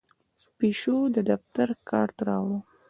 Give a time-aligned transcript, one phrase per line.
[0.57, 2.59] پیشو د دفتر کارت راوړ.